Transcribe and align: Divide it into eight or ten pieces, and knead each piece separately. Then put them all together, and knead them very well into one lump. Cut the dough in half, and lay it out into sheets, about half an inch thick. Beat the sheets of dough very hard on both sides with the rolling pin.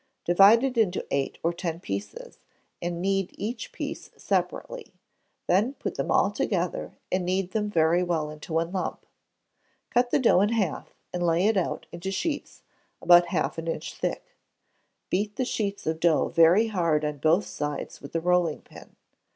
Divide 0.25 0.63
it 0.63 0.77
into 0.79 1.05
eight 1.11 1.37
or 1.43 1.53
ten 1.53 1.79
pieces, 1.79 2.39
and 2.81 3.03
knead 3.03 3.29
each 3.37 3.71
piece 3.71 4.09
separately. 4.17 4.95
Then 5.45 5.73
put 5.75 5.93
them 5.93 6.09
all 6.09 6.31
together, 6.31 6.97
and 7.11 7.23
knead 7.23 7.51
them 7.51 7.69
very 7.69 8.01
well 8.01 8.31
into 8.31 8.51
one 8.53 8.71
lump. 8.71 9.05
Cut 9.91 10.09
the 10.09 10.17
dough 10.17 10.41
in 10.41 10.49
half, 10.53 10.95
and 11.13 11.21
lay 11.21 11.45
it 11.45 11.55
out 11.55 11.85
into 11.91 12.09
sheets, 12.09 12.63
about 12.99 13.27
half 13.27 13.59
an 13.59 13.67
inch 13.67 13.93
thick. 13.93 14.25
Beat 15.11 15.35
the 15.35 15.45
sheets 15.45 15.85
of 15.85 15.99
dough 15.99 16.29
very 16.29 16.65
hard 16.69 17.05
on 17.05 17.17
both 17.19 17.45
sides 17.45 18.01
with 18.01 18.11
the 18.13 18.21
rolling 18.21 18.61
pin. 18.63 18.95